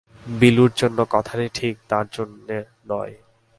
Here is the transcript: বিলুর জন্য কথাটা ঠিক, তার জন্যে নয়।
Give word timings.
বিলুর 0.39 0.71
জন্য 0.75 0.99
কথাটা 1.09 1.47
ঠিক, 1.53 1.75
তার 1.89 2.05
জন্যে 2.11 2.57
নয়। 2.87 3.13